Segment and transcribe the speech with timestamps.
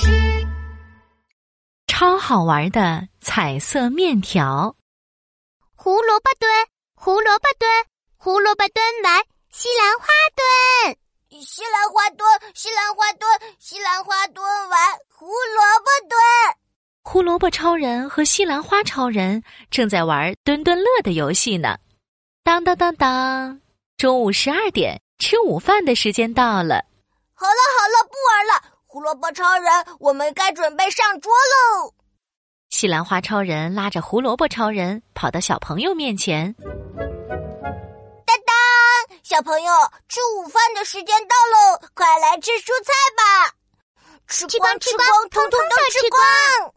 [0.00, 0.46] 事。
[1.86, 4.74] 超好玩的彩色面条。
[5.74, 6.50] 胡萝卜蹲，
[6.94, 7.70] 胡萝卜蹲，
[8.16, 10.96] 胡萝卜蹲完，西兰花蹲。
[11.42, 14.78] 西兰花蹲，西兰花蹲，西兰花蹲完，
[15.08, 16.18] 胡萝卜蹲。
[17.02, 21.78] 胡萝卜超人和西兰花超人正在玩蹲蹲乐的游戏呢。
[22.42, 23.60] 当当当当，
[23.96, 26.84] 中午十二点，吃午饭的时间到了。
[27.34, 28.75] 好了好了，不玩了。
[28.96, 31.92] 胡萝卜超人，我们该准备上桌喽。
[32.70, 36.50] 西兰花超人拉着胡萝卜超人跑到小朋友面前。
[38.24, 39.70] 当当小朋友，
[40.08, 43.54] 吃午饭的时间到喽，快来吃蔬菜吧！
[44.28, 46.72] 吃光吃光，通通都吃光。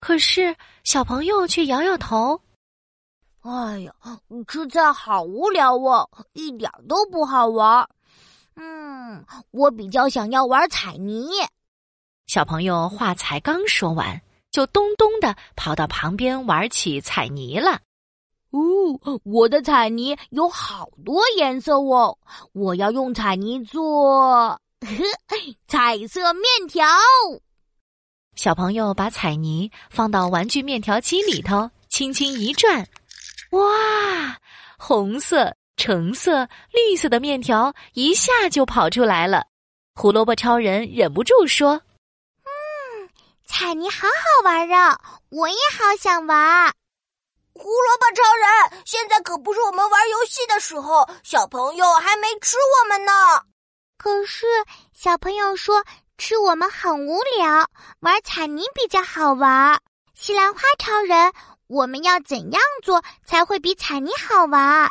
[0.00, 2.40] 可是小朋友却摇摇头
[3.44, 3.92] ：“哎呀，
[4.48, 7.86] 吃菜好无聊哦，一点都不好玩。
[9.10, 11.26] 嗯，我比较想要玩彩泥。”
[12.28, 14.22] 小朋友话才刚说完，
[14.52, 17.80] 就咚咚的跑到旁边玩起彩泥了。
[18.50, 22.18] 哦，我的彩泥有好多颜色哦！
[22.52, 24.60] 我要用彩泥做
[25.66, 26.86] 彩色面条。
[28.36, 32.86] 小朋友把彩泥放到玩具面条机里头，轻轻一转，
[33.50, 34.38] 哇，
[34.78, 39.46] 红色、橙色、绿色的面条一下就跑出来了。
[39.94, 41.80] 胡萝卜超人忍不住说
[42.44, 43.08] ：“嗯，
[43.46, 45.00] 彩泥好好玩啊，
[45.30, 46.70] 我也好想玩。”
[47.56, 53.12] 胡萝卜超人，现在可不是我们玩游戏的时候，小朋友还没吃我们呢。
[53.96, 54.46] 可是
[54.92, 55.82] 小朋友说
[56.18, 57.66] 吃我们很无聊，
[58.00, 59.80] 玩彩泥比较好玩。
[60.14, 61.32] 西兰花超人，
[61.68, 64.90] 我们要怎样做才会比彩泥好玩？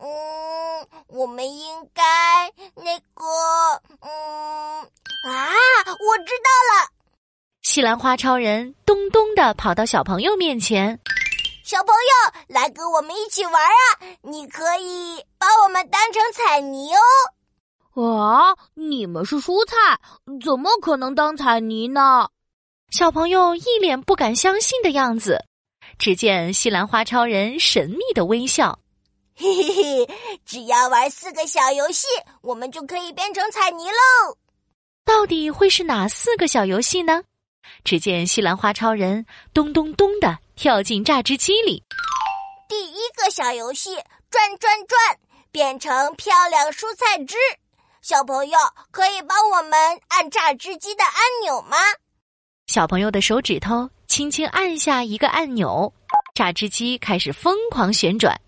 [0.00, 2.02] 嗯，我们应该
[2.74, 3.24] 那个……
[4.00, 4.80] 嗯
[5.26, 5.48] 啊，
[5.88, 6.90] 我知道了。
[7.62, 11.00] 西兰花超人咚咚的跑到小朋友面前。
[11.64, 13.78] 小朋友，来跟我们一起玩啊！
[14.20, 17.00] 你可以把我们当成彩泥哦。
[18.18, 19.74] 啊，你们是蔬菜，
[20.44, 22.28] 怎么可能当彩泥呢？
[22.90, 25.46] 小朋友一脸不敢相信的样子。
[25.98, 28.78] 只见西兰花超人神秘的微笑
[29.36, 30.08] ：“嘿嘿嘿，
[30.44, 32.06] 只要玩四个小游戏，
[32.40, 34.36] 我们就可以变成彩泥喽。
[35.04, 37.22] 到底会是哪四个小游戏呢？”
[37.82, 41.82] 只见西兰花超人咚咚咚的跳进榨汁机里。
[42.68, 43.94] 第一个小游戏
[44.30, 45.18] 转转转，
[45.50, 47.36] 变成漂亮蔬菜汁。
[48.02, 48.58] 小朋友
[48.90, 51.76] 可以帮我们按榨汁机的按钮吗？
[52.66, 55.92] 小朋友的手指头轻轻按下一个按钮，
[56.34, 58.38] 榨汁机开始疯狂旋转。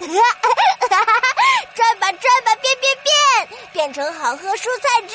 [1.74, 3.12] 转吧转吧，变变变，
[3.72, 5.14] 变成好喝蔬菜汁。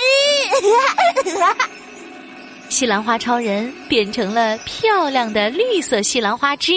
[2.70, 6.74] 西兰花超人变成了漂亮的绿色西兰花汁，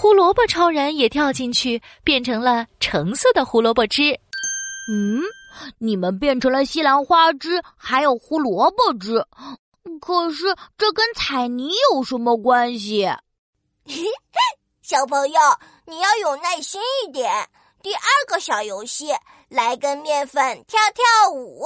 [0.00, 4.18] 胡萝卜超人也跳进去变成了橙色的胡萝卜汁。
[4.92, 5.22] 嗯，
[5.78, 9.24] 你们变成了西兰花汁，还有胡萝卜汁，
[10.00, 13.08] 可是这跟彩泥有什么关系？
[14.82, 15.40] 小朋友，
[15.86, 17.30] 你要有耐心一点。
[17.82, 19.08] 第二个小游戏，
[19.48, 21.64] 来跟面粉跳跳舞。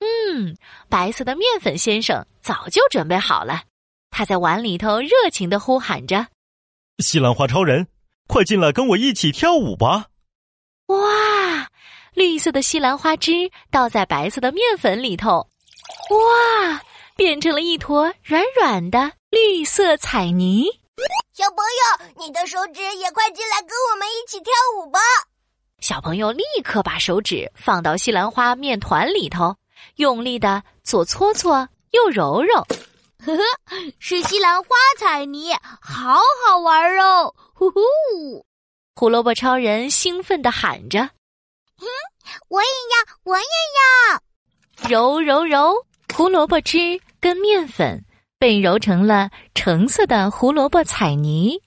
[0.00, 0.56] 嗯，
[0.88, 3.62] 白色的面粉先生早就准备好了，
[4.10, 6.28] 他在碗里头热情的呼喊着
[7.02, 7.88] ：“西兰花超人，
[8.28, 10.06] 快进来跟我一起跳舞吧！”
[10.86, 11.68] 哇，
[12.14, 15.48] 绿色的西兰花汁倒在白色的面粉里头，
[16.10, 16.80] 哇，
[17.16, 20.66] 变成了一坨软软的绿色彩泥。
[21.38, 24.98] 小朋友，你的手指也快进来跟我们一起跳舞吧！
[25.78, 29.54] 小朋友立刻把手指放到西兰花面团里头。
[29.98, 32.54] 用力的左搓搓，右揉揉，
[33.24, 33.42] 呵呵，
[34.00, 37.32] 是西兰花彩泥，好好玩哦！
[37.54, 38.44] 呼呼，
[38.96, 40.98] 胡萝卜超人兴奋的喊着
[41.78, 41.86] ：“嗯，
[42.48, 43.44] 我也要，我也
[43.78, 48.04] 要！”揉揉揉，胡萝卜汁跟面粉
[48.38, 51.60] 被揉成了橙色的胡萝卜彩泥。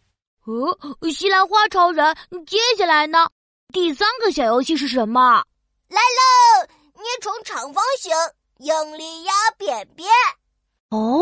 [0.45, 2.15] 哦，西兰花超人，
[2.45, 3.27] 接下来呢？
[3.73, 5.43] 第三个小游戏是什么？
[5.89, 6.67] 来喽！
[6.95, 8.11] 捏成长方形，
[8.59, 10.07] 用力压扁扁。
[10.89, 11.21] 哦，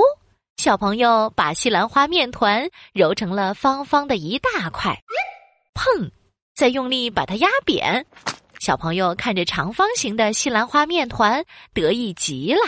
[0.58, 4.98] 小朋友把西兰花面团揉成了方方的一大块，
[5.74, 6.10] 砰！
[6.56, 8.06] 再用力把它压扁。
[8.60, 11.44] 小朋友看着长方形的西兰花面团，
[11.74, 12.62] 得意极了。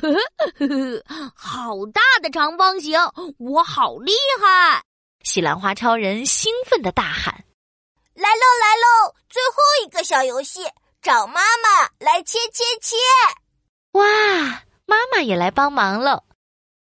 [0.00, 2.98] 呵呵呵呵，好大的长方形，
[3.38, 4.82] 我好厉害！
[5.24, 7.44] 西兰花超人兴奋的大喊
[8.14, 9.14] ：“来喽来喽！
[9.28, 10.60] 最后一个小游戏。”
[11.00, 12.96] 找妈妈来切切切！
[13.92, 14.02] 哇，
[14.84, 16.24] 妈妈也来帮忙了。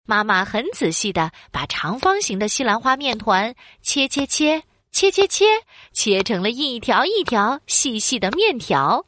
[0.04, 4.62] 妈妈很仔细的把长方形的西兰花面团切切切
[4.92, 5.46] 切切切，
[5.90, 9.06] 切成了一条一条细细的面条。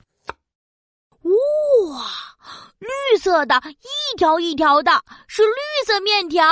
[1.21, 2.36] 哇，
[2.79, 4.93] 绿色的，一条一条的，
[5.27, 6.45] 是绿色面条。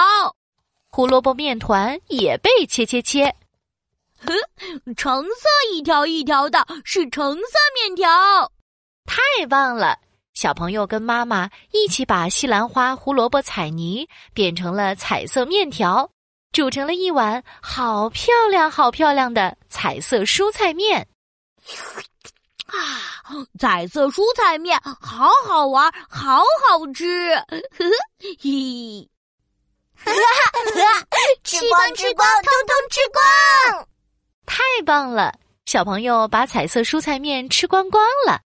[0.90, 3.34] 胡萝卜面团也被切切切。
[4.26, 4.34] 哼，
[4.96, 8.52] 橙色一条一条的，是橙色面条。
[9.04, 9.98] 太棒了！
[10.32, 16.10] 小朋友跟妈妈一起把西兰花、胡萝卜彩泥变成了彩色面条，
[16.52, 21.06] 煮成了一碗好漂亮、好漂亮的彩色蔬菜面。
[22.74, 27.30] 啊，彩色蔬菜面好好玩，好好吃！
[27.34, 27.84] 呵呵，
[28.40, 29.08] 嘿，
[29.96, 31.06] 哈哈，
[31.42, 33.88] 吃光吃光，通通吃光！
[34.46, 35.34] 太棒了！
[35.66, 38.40] 小朋友把彩色蔬菜面吃光光了。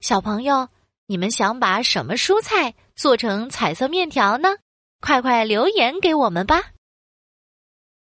[0.00, 0.68] 小朋友。
[1.06, 4.56] 你们想把什么蔬菜做成彩色面条呢？
[5.00, 6.62] 快快留言给我们吧！